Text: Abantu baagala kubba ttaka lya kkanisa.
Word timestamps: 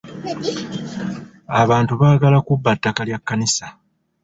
Abantu 1.61 1.93
baagala 2.01 2.37
kubba 2.47 2.71
ttaka 2.77 3.01
lya 3.07 3.19
kkanisa. 3.21 3.65